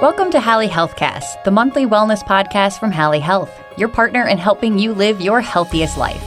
[0.00, 4.78] Welcome to Hally Healthcast, the monthly wellness podcast from Hally Health, your partner in helping
[4.78, 6.24] you live your healthiest life.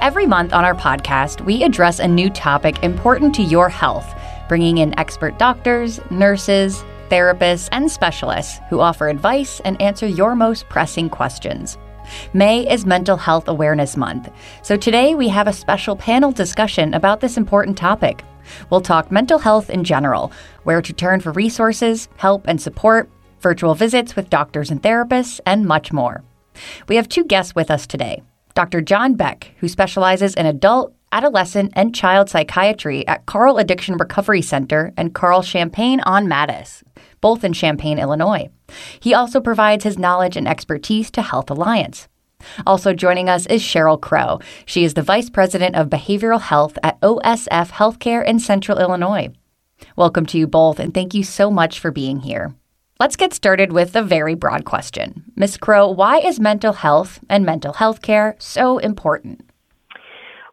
[0.00, 4.14] Every month on our podcast, we address a new topic important to your health,
[4.48, 10.68] bringing in expert doctors, nurses, therapists, and specialists who offer advice and answer your most
[10.68, 11.78] pressing questions.
[12.34, 14.30] May is Mental Health Awareness Month,
[14.62, 18.24] so today we have a special panel discussion about this important topic.
[18.70, 20.32] We'll talk mental health in general,
[20.64, 23.10] where to turn for resources, help, and support,
[23.40, 26.22] virtual visits with doctors and therapists, and much more.
[26.88, 28.22] We have two guests with us today
[28.54, 28.80] Dr.
[28.80, 34.92] John Beck, who specializes in adult, adolescent, and child psychiatry at Carle Addiction Recovery Center
[34.96, 36.82] and Carle Champaign on Mattis,
[37.20, 38.48] both in Champaign, Illinois.
[39.00, 42.08] He also provides his knowledge and expertise to Health Alliance.
[42.66, 44.40] Also joining us is Cheryl Crowe.
[44.66, 49.28] She is the Vice President of Behavioral Health at OSF Healthcare in Central Illinois.
[49.96, 52.54] Welcome to you both, and thank you so much for being here.
[53.00, 55.24] Let's get started with a very broad question.
[55.34, 55.56] Ms.
[55.56, 59.51] Crowe, why is mental health and mental health care so important?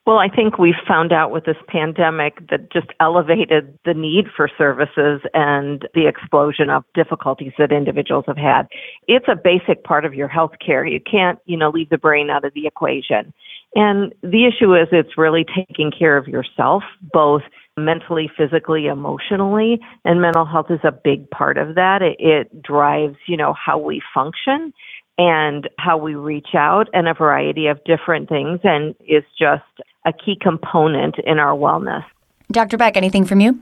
[0.05, 4.49] Well, I think we found out with this pandemic that just elevated the need for
[4.57, 8.63] services and the explosion of difficulties that individuals have had.
[9.07, 10.85] It's a basic part of your health care.
[10.85, 13.33] You can't, you know, leave the brain out of the equation.
[13.75, 16.81] And the issue is it's really taking care of yourself,
[17.13, 17.43] both
[17.77, 22.01] mentally, physically, emotionally, and mental health is a big part of that.
[22.01, 24.73] It, it drives, you know, how we function
[25.19, 29.63] and how we reach out and a variety of different things and is just
[30.05, 32.03] a key component in our wellness.
[32.51, 32.77] Dr.
[32.77, 33.59] Beck, anything from you?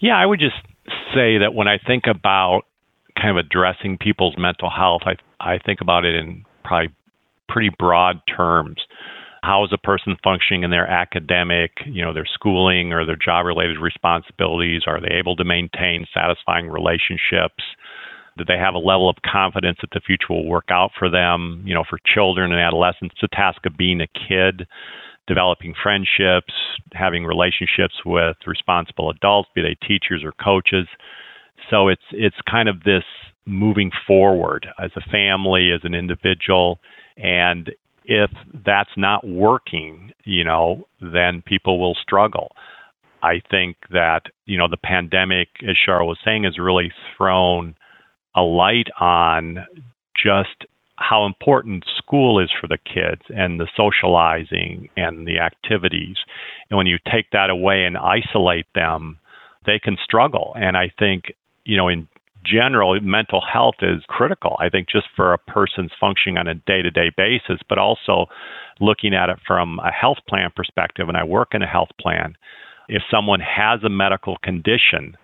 [0.00, 0.56] Yeah, I would just
[1.14, 2.62] say that when I think about
[3.20, 6.92] kind of addressing people's mental health, I I think about it in probably
[7.48, 8.80] pretty broad terms.
[9.42, 13.44] How is a person functioning in their academic, you know, their schooling or their job
[13.44, 14.82] related responsibilities?
[14.86, 17.62] Are they able to maintain satisfying relationships?
[18.38, 21.62] Do they have a level of confidence that the future will work out for them?
[21.66, 24.66] You know, for children and adolescents, the task of being a kid
[25.26, 26.52] developing friendships,
[26.92, 30.86] having relationships with responsible adults, be they teachers or coaches.
[31.70, 33.04] So it's it's kind of this
[33.46, 36.78] moving forward as a family, as an individual,
[37.16, 37.70] and
[38.04, 38.30] if
[38.66, 42.52] that's not working, you know, then people will struggle.
[43.22, 47.74] I think that, you know, the pandemic, as Cheryl was saying, has really thrown
[48.36, 49.64] a light on
[50.22, 50.66] just
[50.96, 56.16] how important school is for the kids and the socializing and the activities.
[56.70, 59.18] And when you take that away and isolate them,
[59.66, 60.54] they can struggle.
[60.56, 61.34] And I think,
[61.64, 62.06] you know, in
[62.44, 64.56] general, mental health is critical.
[64.60, 68.26] I think just for a person's functioning on a day to day basis, but also
[68.80, 71.08] looking at it from a health plan perspective.
[71.08, 72.34] And I work in a health plan.
[72.88, 75.16] If someone has a medical condition,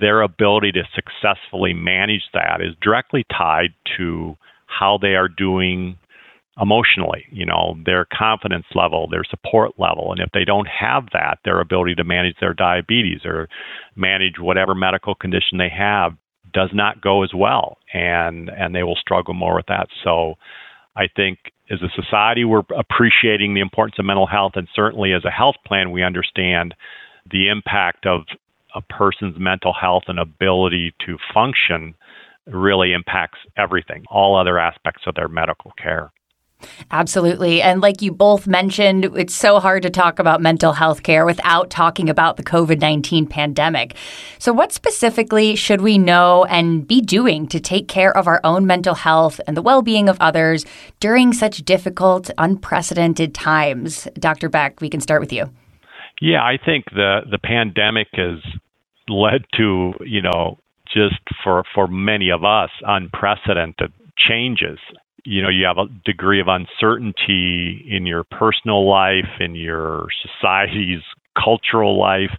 [0.00, 4.36] their ability to successfully manage that is directly tied to
[4.68, 5.98] how they are doing
[6.60, 10.10] emotionally, you know, their confidence level, their support level.
[10.12, 13.48] And if they don't have that, their ability to manage their diabetes or
[13.96, 16.12] manage whatever medical condition they have
[16.52, 19.88] does not go as well and and they will struggle more with that.
[20.02, 20.34] So
[20.96, 21.38] I think
[21.70, 25.56] as a society we're appreciating the importance of mental health and certainly as a health
[25.66, 26.74] plan we understand
[27.30, 28.22] the impact of
[28.74, 31.94] a person's mental health and ability to function
[32.50, 36.10] really impacts everything, all other aspects of their medical care.
[36.90, 37.62] Absolutely.
[37.62, 41.70] And like you both mentioned, it's so hard to talk about mental health care without
[41.70, 43.94] talking about the COVID 19 pandemic.
[44.38, 48.66] So, what specifically should we know and be doing to take care of our own
[48.66, 50.64] mental health and the well being of others
[50.98, 54.08] during such difficult, unprecedented times?
[54.18, 54.48] Dr.
[54.48, 55.50] Beck, we can start with you.
[56.20, 58.40] Yeah, I think the, the pandemic has
[59.08, 60.58] led to, you know,
[60.92, 64.78] just for for many of us unprecedented changes.
[65.24, 71.02] You know you have a degree of uncertainty in your personal life in your society's
[71.42, 72.30] cultural life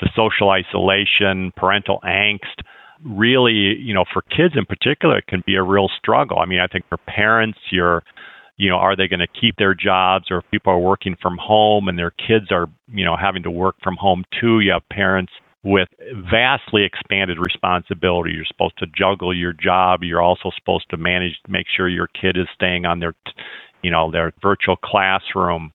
[0.00, 2.64] the social isolation parental angst.
[3.04, 6.38] Really you know for kids in particular it can be a real struggle.
[6.38, 8.02] I mean i think for parents you're
[8.56, 10.26] you know are they going to keep their jobs?
[10.30, 13.50] Or if people are working from home and their kids are you know having to
[13.50, 15.88] work from home too you have parents with
[16.30, 18.32] vastly expanded responsibility.
[18.32, 20.02] You're supposed to juggle your job.
[20.02, 23.14] You're also supposed to manage, make sure your kid is staying on their,
[23.82, 25.72] you know, their virtual classroom.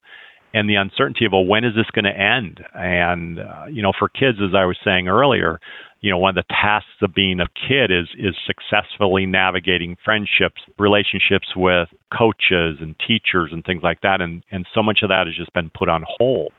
[0.54, 2.64] And the uncertainty of, well, when is this going to end?
[2.74, 5.60] And, uh, you know, for kids, as I was saying earlier,
[6.00, 10.62] you know, one of the tasks of being a kid is is successfully navigating friendships,
[10.78, 14.20] relationships with coaches and teachers and things like that.
[14.20, 16.52] And and so much of that has just been put on hold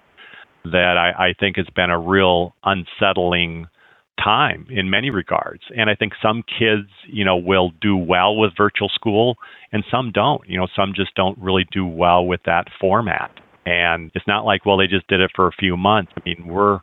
[0.72, 3.68] that I, I think has been a real unsettling
[4.24, 5.62] time in many regards.
[5.76, 9.36] And I think some kids, you know, will do well with virtual school
[9.72, 10.42] and some don't.
[10.48, 13.32] You know, some just don't really do well with that format.
[13.66, 16.12] And it's not like, well, they just did it for a few months.
[16.18, 16.80] I mean, we're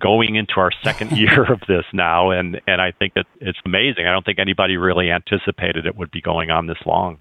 [0.00, 4.06] going into our second year of this now and and I think that it's amazing.
[4.06, 7.18] I don't think anybody really anticipated it would be going on this long.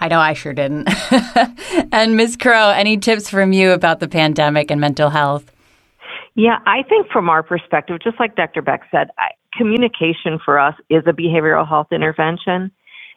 [0.00, 0.88] I know I sure didn't.
[1.92, 2.36] and Ms.
[2.36, 5.50] Crowe, any tips from you about the pandemic and mental health?
[6.34, 8.62] Yeah, I think from our perspective, just like Dr.
[8.62, 9.08] Beck said,
[9.56, 12.70] communication for us is a behavioral health intervention.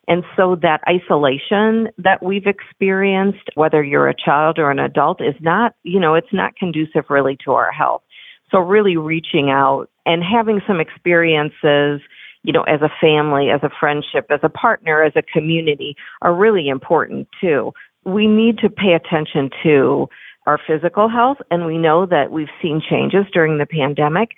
[0.08, 5.34] And so that isolation that we've experienced, whether you're a child or an adult, is
[5.42, 8.04] not, you know, it's not conducive really to our health.
[8.52, 12.02] So really reaching out and having some experiences,
[12.46, 16.34] you know, as a family, as a friendship, as a partner, as a community are
[16.34, 17.74] really important too.
[18.04, 20.08] We need to pay attention to
[20.46, 24.30] our physical health, and we know that we've seen changes during the pandemic.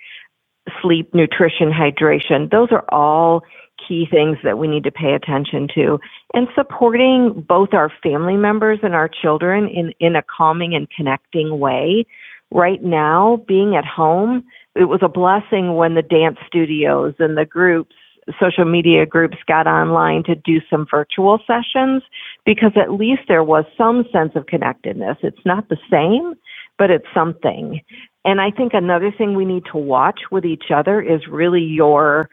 [0.82, 3.42] Sleep, nutrition, hydration, those are all
[3.86, 5.98] key things that we need to pay attention to.
[6.34, 11.58] And supporting both our family members and our children in, in a calming and connecting
[11.58, 12.06] way.
[12.50, 14.44] Right now, being at home,
[14.78, 17.94] it was a blessing when the dance studios and the groups
[18.40, 22.02] social media groups got online to do some virtual sessions
[22.44, 25.16] because at least there was some sense of connectedness.
[25.22, 26.34] It's not the same,
[26.76, 27.80] but it's something.
[28.24, 32.28] And I think another thing we need to watch with each other is really your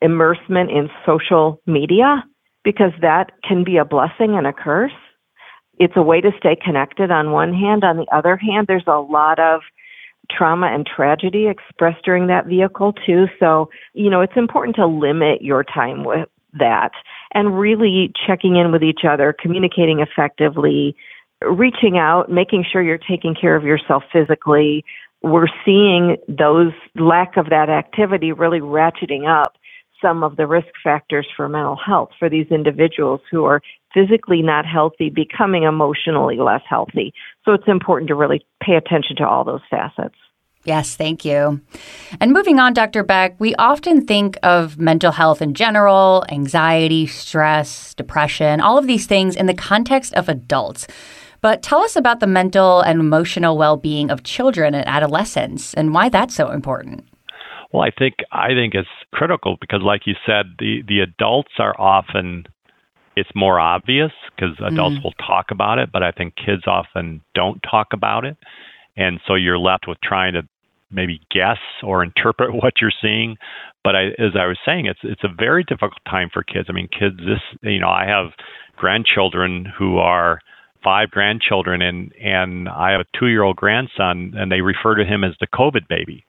[0.00, 2.24] immersement in social media
[2.64, 4.92] because that can be a blessing and a curse.
[5.78, 7.84] It's a way to stay connected on one hand.
[7.84, 9.62] On the other hand, there's a lot of
[10.36, 13.26] trauma and tragedy expressed during that vehicle too.
[13.38, 16.28] So, you know, it's important to limit your time with
[16.58, 16.90] that
[17.32, 20.96] and really checking in with each other, communicating effectively,
[21.42, 24.84] reaching out, making sure you're taking care of yourself physically.
[25.22, 29.56] We're seeing those lack of that activity really ratcheting up
[30.02, 33.60] some of the risk factors for mental health for these individuals who are
[33.92, 37.12] physically not healthy, becoming emotionally less healthy.
[37.44, 40.16] So it's important to really pay attention to all those facets.
[40.64, 41.60] Yes, thank you.
[42.20, 43.02] And moving on, Dr.
[43.02, 49.06] Beck, we often think of mental health in general, anxiety, stress, depression, all of these
[49.06, 50.86] things in the context of adults.
[51.40, 55.94] But tell us about the mental and emotional well being of children and adolescents and
[55.94, 57.06] why that's so important.
[57.72, 61.74] Well, I think I think it's critical because, like you said, the the adults are
[61.80, 62.44] often
[63.20, 65.04] it's more obvious because adults mm.
[65.04, 68.38] will talk about it, but I think kids often don't talk about it.
[68.96, 70.42] And so you're left with trying to
[70.90, 73.36] maybe guess or interpret what you're seeing.
[73.84, 76.66] But I, as I was saying, it's it's a very difficult time for kids.
[76.68, 77.18] I mean, kids.
[77.18, 78.32] This you know, I have
[78.76, 80.40] grandchildren who are
[80.82, 85.04] five grandchildren, and and I have a two year old grandson, and they refer to
[85.04, 86.24] him as the COVID baby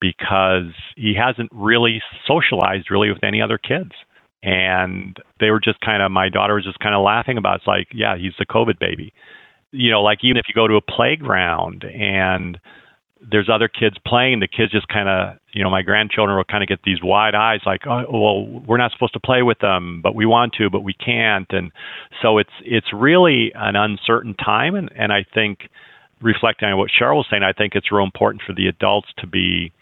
[0.00, 3.92] because he hasn't really socialized really with any other kids
[4.42, 7.56] and they were just kind of my daughter was just kind of laughing about it.
[7.58, 9.12] it's like yeah he's the covid baby
[9.72, 12.58] you know like even if you go to a playground and
[13.30, 16.62] there's other kids playing the kids just kind of you know my grandchildren will kind
[16.62, 20.00] of get these wide eyes like oh well we're not supposed to play with them
[20.02, 21.72] but we want to but we can't and
[22.22, 25.68] so it's it's really an uncertain time and and i think
[26.20, 29.26] reflecting on what cheryl was saying i think it's real important for the adults to
[29.26, 29.72] be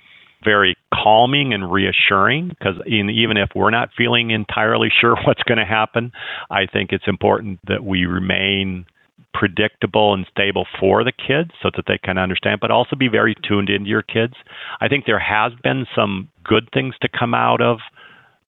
[0.45, 5.65] very calming and reassuring because even if we're not feeling entirely sure what's going to
[5.65, 6.13] happen,
[6.51, 8.87] I think it's important that we remain
[9.33, 13.35] predictable and stable for the kids so that they can understand, but also be very
[13.47, 14.35] tuned into your kids.
[14.81, 17.79] I think there has been some good things to come out of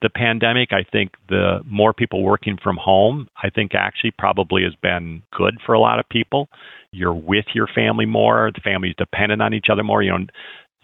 [0.02, 0.72] the pandemic.
[0.72, 5.58] I think the more people working from home, I think actually probably has been good
[5.64, 6.48] for a lot of people.
[6.92, 10.02] You're with your family more, the family's dependent on each other more.
[10.02, 10.26] You know,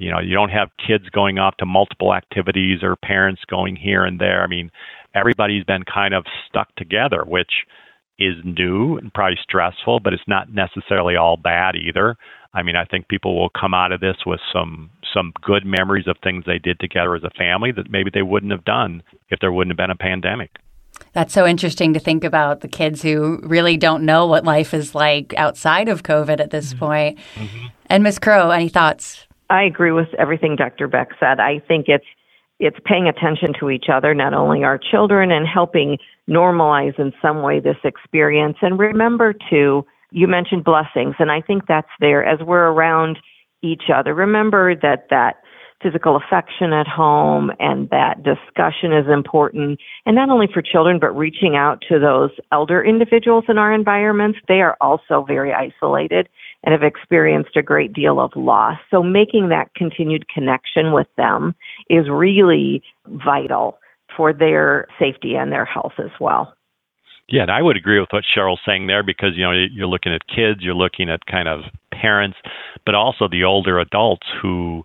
[0.03, 4.05] you know you don't have kids going off to multiple activities or parents going here
[4.05, 4.71] and there i mean
[5.15, 7.53] everybody's been kind of stuck together which
[8.19, 12.17] is new and probably stressful but it's not necessarily all bad either
[12.53, 16.07] i mean i think people will come out of this with some some good memories
[16.09, 19.39] of things they did together as a family that maybe they wouldn't have done if
[19.41, 20.51] there wouldn't have been a pandemic
[21.13, 24.95] that's so interesting to think about the kids who really don't know what life is
[24.95, 26.79] like outside of COVID at this mm-hmm.
[26.79, 27.19] point.
[27.35, 27.67] Mm-hmm.
[27.87, 28.19] And Ms.
[28.19, 29.27] Crowe, any thoughts?
[29.53, 30.89] I agree with everything Dr.
[30.89, 31.39] Beck said.
[31.39, 32.07] I think it's
[32.59, 35.99] it's paying attention to each other, not only our children, and helping
[36.31, 38.57] normalize in some way this experience.
[38.63, 43.19] And remember to you mentioned blessings, and I think that's there as we're around
[43.63, 44.15] each other.
[44.15, 45.43] Remember that that
[45.83, 49.81] physical affection at home and that discussion is important.
[50.07, 54.39] And not only for children, but reaching out to those elder individuals in our environments.
[54.49, 56.29] They are also very isolated
[56.65, 58.79] and have experienced a great deal of loss.
[58.91, 61.55] So making that continued connection with them
[61.91, 62.83] is really
[63.25, 63.79] vital
[64.17, 66.55] for their safety and their health as well.
[67.29, 70.13] Yeah, and I would agree with what Cheryl's saying there because you know you're looking
[70.13, 71.61] at kids, you're looking at kind of
[71.93, 72.37] parents,
[72.85, 74.85] but also the older adults who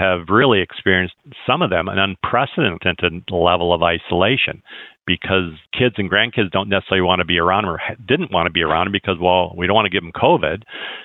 [0.00, 1.14] have really experienced
[1.46, 4.62] some of them an unprecedented level of isolation
[5.06, 8.62] because kids and grandkids don't necessarily want to be around or didn't want to be
[8.62, 10.62] around because well we don't want to give them covid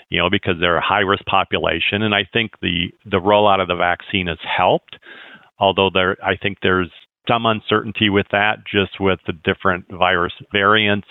[0.09, 2.01] you know because they're a high risk population.
[2.01, 4.95] And i think the the rollout of the vaccine has helped
[5.59, 6.91] although there i think there's
[7.27, 11.07] some uncertainty with that just with the different virus variants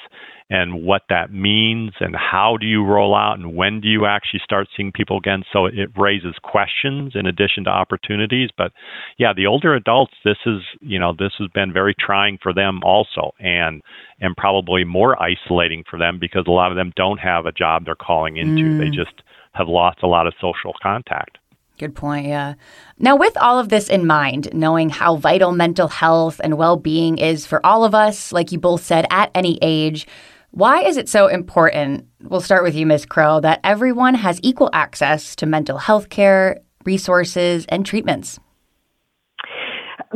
[0.51, 4.41] and what that means and how do you roll out and when do you actually
[4.45, 5.43] start seeing people again.
[5.53, 8.51] So it raises questions in addition to opportunities.
[8.57, 8.73] But
[9.19, 12.81] yeah, the older adults, this is, you know, this has been very trying for them
[12.85, 13.83] also and
[14.21, 17.85] and probably more isolating for them because a lot of them don't have a job
[17.85, 18.65] they're calling into.
[18.65, 18.79] Mm.
[18.79, 21.39] They just have lost a lot of social contact.
[21.79, 22.55] Good point, yeah.
[22.99, 27.19] Now, with all of this in mind, knowing how vital mental health and well being
[27.19, 30.07] is for all of us, like you both said, at any age,
[30.53, 32.07] why is it so important?
[32.23, 33.07] We'll start with you, Ms.
[33.07, 38.39] Crowe, that everyone has equal access to mental health care, resources, and treatments.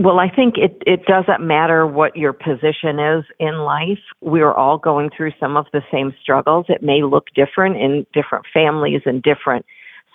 [0.01, 3.99] Well, I think it, it doesn't matter what your position is in life.
[4.21, 6.67] We're all going through some of the same struggles.
[6.69, 9.67] It may look different in different families and different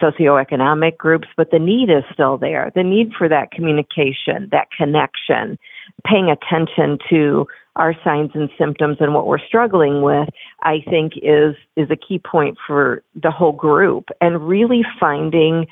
[0.01, 2.71] socioeconomic groups, but the need is still there.
[2.75, 5.57] The need for that communication, that connection,
[6.05, 10.29] paying attention to our signs and symptoms and what we're struggling with,
[10.61, 15.65] I think is is a key point for the whole group and really finding,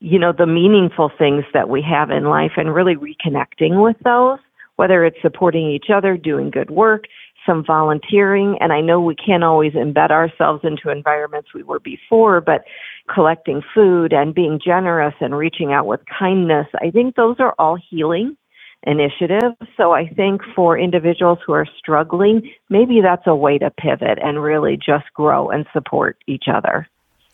[0.00, 4.38] you know, the meaningful things that we have in life and really reconnecting with those,
[4.76, 7.04] whether it's supporting each other, doing good work,
[7.46, 12.40] some volunteering, and I know we can't always embed ourselves into environments we were before,
[12.40, 12.64] but
[13.12, 17.78] collecting food and being generous and reaching out with kindness, I think those are all
[17.90, 18.36] healing
[18.82, 19.56] initiatives.
[19.76, 24.42] So I think for individuals who are struggling, maybe that's a way to pivot and
[24.42, 26.86] really just grow and support each other.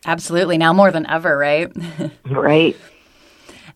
[0.05, 0.59] Absolutely.
[0.59, 1.71] Now more than ever, right?
[2.31, 2.77] right.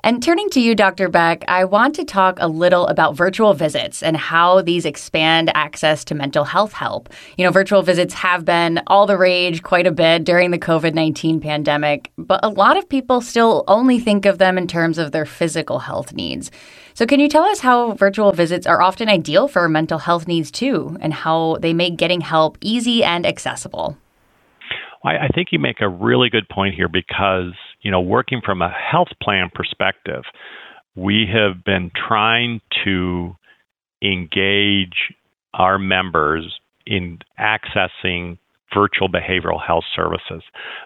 [0.06, 1.08] And turning to you, Dr.
[1.08, 6.04] Beck, I want to talk a little about virtual visits and how these expand access
[6.04, 7.08] to mental health help.
[7.36, 10.94] You know, virtual visits have been all the rage quite a bit during the COVID
[10.94, 15.10] 19 pandemic, but a lot of people still only think of them in terms of
[15.10, 16.52] their physical health needs.
[16.94, 20.52] So, can you tell us how virtual visits are often ideal for mental health needs
[20.52, 23.98] too, and how they make getting help easy and accessible?
[25.06, 28.70] I, think you make a really good point here because, you know, working from a
[28.70, 30.24] health plan perspective,
[30.94, 33.36] we have been trying to
[34.02, 35.12] engage
[35.54, 38.38] our members in accessing
[38.74, 40.42] virtual behavioral health services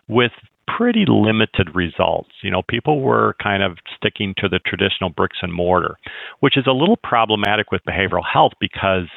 [0.09, 0.33] with
[0.77, 2.31] pretty limited results.
[2.43, 5.97] You know, people were kind of sticking to the traditional bricks and mortar,
[6.41, 9.09] which is a little problematic with behavioral health because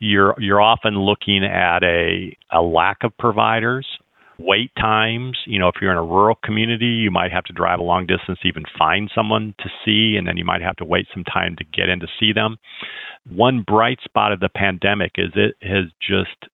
[0.00, 3.86] you're you're often looking at a a lack of providers,
[4.38, 5.38] wait times.
[5.46, 8.06] You know, if you're in a rural community, you might have to drive a long
[8.06, 11.24] distance to even find someone to see, and then you might have to wait some
[11.24, 12.56] time to get in to see them.
[13.28, 16.50] One bright spot of the pandemic is it has just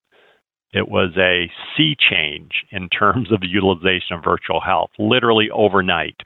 [0.73, 6.17] it was a sea change in terms of the utilization of virtual health, literally overnight.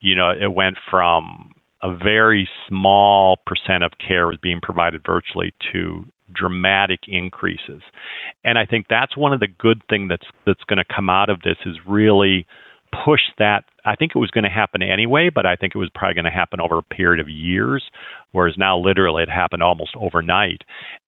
[0.00, 5.52] You know, it went from a very small percent of care was being provided virtually
[5.72, 7.82] to dramatic increases.
[8.44, 11.30] And I think that's one of the good things that's that's going to come out
[11.30, 12.46] of this is really
[13.04, 13.64] push that.
[13.84, 16.24] I think it was going to happen anyway, but I think it was probably going
[16.24, 17.84] to happen over a period of years,
[18.32, 20.62] whereas now literally it happened almost overnight.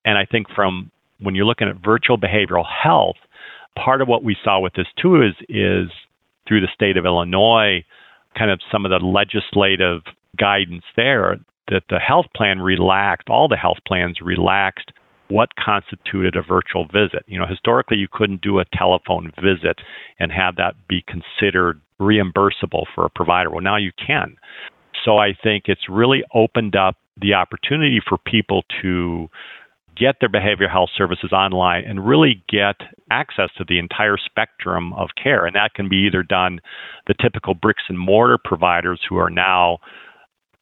[0.05, 3.17] And I think from when you're looking at virtual behavioral health,
[3.77, 5.91] part of what we saw with this too is is
[6.47, 7.85] through the state of Illinois,
[8.37, 10.03] kind of some of the legislative
[10.39, 14.93] guidance there that the health plan relaxed, all the health plans relaxed
[15.29, 17.25] what constituted a virtual visit.
[17.27, 19.79] You know, historically you couldn't do a telephone visit
[20.19, 23.51] and have that be considered reimbursable for a provider.
[23.51, 24.37] Well, now you can.
[25.05, 29.29] So I think it's really opened up the opportunity for people to
[29.97, 32.77] get their behavioral health services online and really get
[33.11, 35.45] access to the entire spectrum of care.
[35.45, 36.61] And that can be either done
[37.07, 39.79] the typical bricks and mortar providers who are now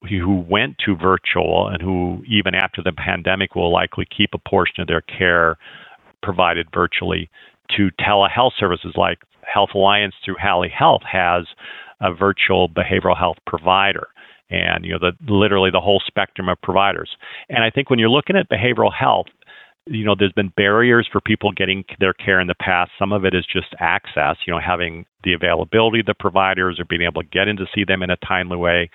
[0.02, 4.80] who went to virtual and who even after the pandemic will likely keep a portion
[4.80, 5.56] of their care
[6.22, 7.30] provided virtually
[7.76, 11.46] to telehealth services like Health Alliance through Hally Health has
[12.00, 14.08] a virtual behavioral health provider
[14.50, 17.10] and you know the literally the whole spectrum of providers.
[17.48, 19.26] And I think when you're looking at behavioral health,
[19.86, 22.90] you know, there's been barriers for people getting their care in the past.
[22.98, 26.84] Some of it is just access, you know, having the availability of the providers or
[26.84, 28.90] being able to get in to see them in a timely way.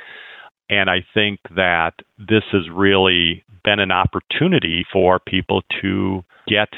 [0.72, 6.70] And I think that this has really been an opportunity for people to get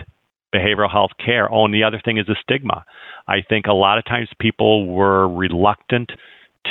[0.54, 1.52] behavioral health care.
[1.52, 2.86] Oh, and the other thing is the stigma.
[3.28, 6.12] I think a lot of times people were reluctant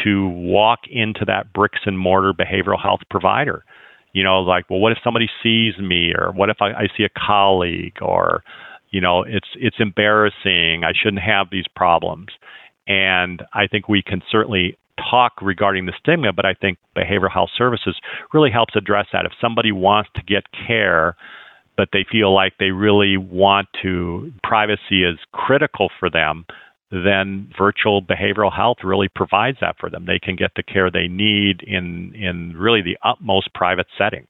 [0.03, 3.65] to walk into that bricks and mortar behavioral health provider.
[4.13, 7.05] You know, like, well, what if somebody sees me, or what if I, I see
[7.05, 8.43] a colleague, or
[8.91, 10.83] you know, it's it's embarrassing.
[10.85, 12.29] I shouldn't have these problems.
[12.87, 14.77] And I think we can certainly
[15.11, 17.97] talk regarding the stigma, but I think behavioral health services
[18.33, 19.25] really helps address that.
[19.25, 21.17] If somebody wants to get care,
[21.77, 26.45] but they feel like they really want to, privacy is critical for them,
[26.91, 30.05] then virtual behavioral health really provides that for them.
[30.07, 34.27] They can get the care they need in in really the utmost private setting.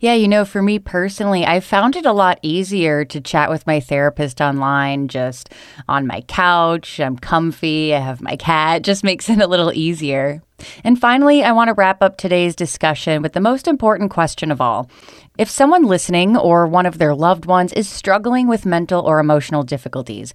[0.00, 3.66] Yeah, you know, for me personally, I found it a lot easier to chat with
[3.66, 5.52] my therapist online, just
[5.88, 7.00] on my couch.
[7.00, 7.94] I'm comfy.
[7.94, 8.82] I have my cat.
[8.82, 10.42] Just makes it a little easier.
[10.84, 14.60] And finally, I want to wrap up today's discussion with the most important question of
[14.60, 14.90] all.
[15.38, 19.62] If someone listening or one of their loved ones is struggling with mental or emotional
[19.62, 20.32] difficulties,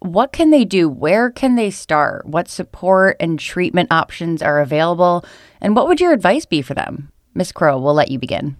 [0.00, 0.88] what can they do?
[0.88, 2.26] Where can they start?
[2.26, 5.24] What support and treatment options are available?
[5.60, 7.12] And what would your advice be for them?
[7.34, 7.52] Ms.
[7.52, 8.56] Crowe, we'll let you begin.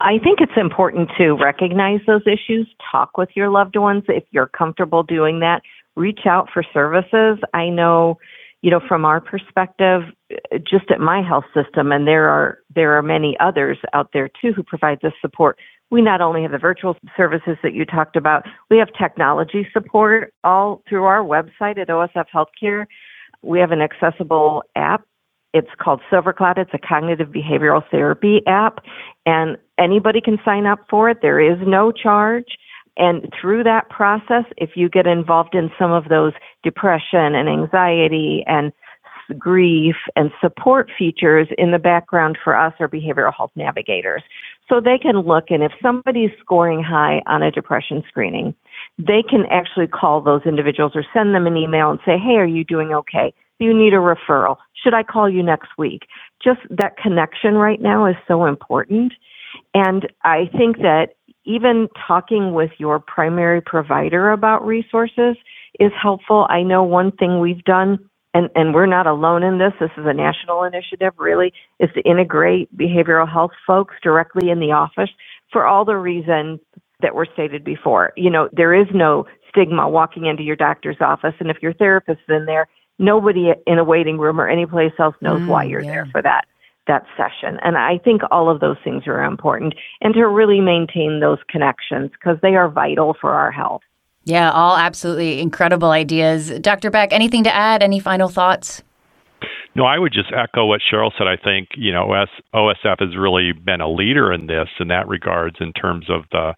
[0.00, 4.46] I think it's important to recognize those issues, talk with your loved ones if you're
[4.48, 5.62] comfortable doing that,
[5.94, 7.38] reach out for services.
[7.54, 8.18] I know,
[8.60, 10.02] you know, from our perspective,
[10.68, 14.52] just at my health system, and there are there are many others out there too
[14.52, 15.58] who provide this support
[15.90, 20.32] we not only have the virtual services that you talked about, we have technology support
[20.42, 22.86] all through our website at OSF Healthcare.
[23.42, 25.02] We have an accessible app.
[25.56, 26.58] It's called SilverCloud.
[26.58, 28.84] It's a cognitive behavioral therapy app,
[29.24, 31.18] and anybody can sign up for it.
[31.22, 32.58] There is no charge.
[32.98, 36.32] And through that process, if you get involved in some of those
[36.62, 38.72] depression and anxiety and
[39.38, 44.22] grief and support features in the background for us are behavioral health navigators.
[44.68, 48.54] So they can look and if somebody's scoring high on a depression screening,
[48.98, 52.46] they can actually call those individuals or send them an email and say, Hey, are
[52.46, 53.34] you doing okay?
[53.58, 54.56] You need a referral?
[54.82, 56.02] Should I call you next week?
[56.42, 59.12] Just that connection right now is so important.
[59.74, 61.14] And I think that
[61.44, 65.36] even talking with your primary provider about resources
[65.78, 66.46] is helpful.
[66.50, 67.98] I know one thing we've done
[68.34, 69.72] and, and we're not alone in this.
[69.80, 74.72] This is a national initiative, really, is to integrate behavioral health folks directly in the
[74.72, 75.08] office
[75.50, 76.60] for all the reasons
[77.00, 78.12] that were stated before.
[78.14, 82.20] You know, there is no stigma walking into your doctor's office, and if your therapist
[82.28, 85.64] is in there, nobody in a waiting room or any place else knows mm, why
[85.64, 85.90] you're yeah.
[85.90, 86.46] there for that
[86.86, 87.58] that session.
[87.64, 92.10] And I think all of those things are important, and to really maintain those connections
[92.12, 93.82] because they are vital for our health.
[94.24, 96.50] Yeah, all absolutely incredible ideas.
[96.60, 96.90] Dr.
[96.90, 97.82] Beck, anything to add?
[97.82, 98.82] Any final thoughts?
[99.76, 101.26] No, I would just echo what Cheryl said.
[101.26, 102.08] I think, you know,
[102.54, 106.54] OSF has really been a leader in this in that regards in terms of the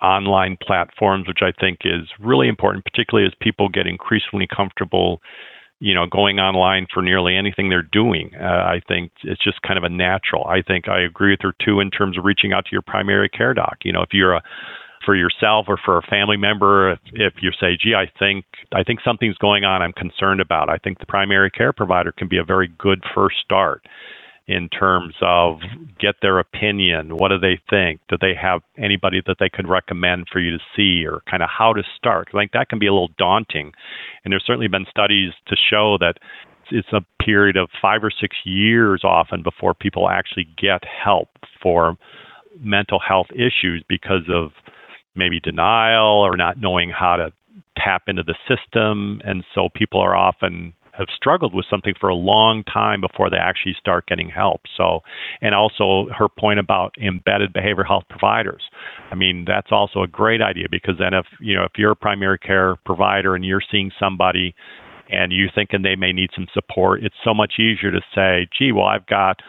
[0.00, 5.20] online platforms, which I think is really important, particularly as people get increasingly comfortable,
[5.84, 8.30] you know, going online for nearly anything they're doing.
[8.40, 10.46] Uh, I think it's just kind of a natural.
[10.46, 13.28] I think I agree with her too in terms of reaching out to your primary
[13.28, 13.76] care doc.
[13.82, 14.42] You know, if you're a
[15.04, 18.82] for yourself or for a family member if, if you say gee i think i
[18.82, 22.38] think something's going on i'm concerned about i think the primary care provider can be
[22.38, 23.84] a very good first start
[24.46, 25.58] in terms of
[25.98, 28.00] get their opinion what do they think?
[28.08, 31.48] Do they have anybody that they could recommend for you to see or kind of
[31.48, 32.28] how to start?
[32.34, 33.72] I think that can be a little daunting.
[34.24, 36.18] And there's certainly been studies to show that
[36.70, 41.28] it's a period of five or six years often before people actually get help
[41.62, 41.96] for
[42.60, 44.50] mental health issues because of
[45.14, 47.32] maybe denial or not knowing how to
[47.76, 49.20] tap into the system.
[49.24, 53.36] And so people are often have struggled with something for a long time before they
[53.36, 54.62] actually start getting help.
[54.76, 55.00] So,
[55.40, 58.62] and also her point about embedded behavioral health providers.
[59.10, 61.96] I mean, that's also a great idea because then if, you know, if you're a
[61.96, 64.54] primary care provider and you're seeing somebody
[65.10, 68.72] and you're thinking they may need some support, it's so much easier to say, gee,
[68.72, 69.40] well, I've got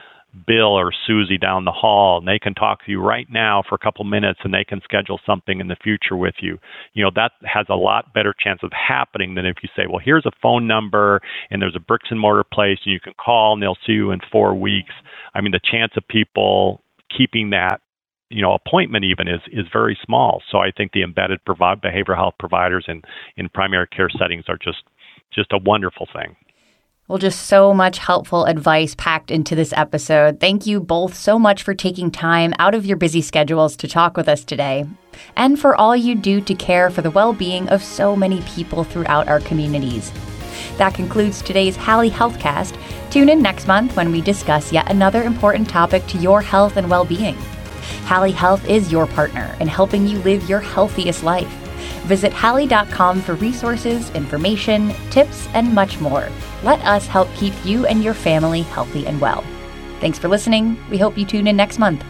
[0.48, 3.76] Bill or Susie down the hall and they can talk to you right now for
[3.76, 6.58] a couple minutes and they can schedule something in the future with you.
[6.94, 10.02] You know, that has a lot better chance of happening than if you say, well,
[10.04, 13.54] here's a phone number and there's a bricks and mortar place and you can call
[13.54, 14.94] and they'll see you in four weeks.
[15.34, 16.82] I mean, the chance of people
[17.16, 17.82] keeping that
[18.30, 22.16] you know appointment even is is very small so i think the embedded provide behavioral
[22.16, 23.02] health providers in
[23.38, 24.84] in primary care settings are just
[25.34, 26.36] just a wonderful thing
[27.08, 30.40] Well, just so much helpful advice packed into this episode.
[30.40, 34.18] Thank you both so much for taking time out of your busy schedules to talk
[34.18, 34.86] with us today,
[35.36, 38.84] and for all you do to care for the well being of so many people
[38.84, 40.12] throughout our communities.
[40.78, 42.76] That concludes today's Hally Healthcast.
[43.12, 46.90] Tune in next month when we discuss yet another important topic to your health and
[46.90, 47.36] well being.
[48.06, 51.65] Hally Health is your partner in helping you live your healthiest life.
[52.06, 56.30] Visit Hally.com for resources, information, tips, and much more.
[56.64, 59.44] Let us help keep you and your family healthy and well.
[60.00, 60.78] Thanks for listening.
[60.90, 62.04] We hope you tune in next month.